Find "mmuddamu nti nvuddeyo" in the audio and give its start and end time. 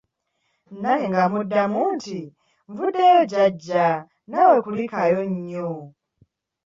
1.27-3.21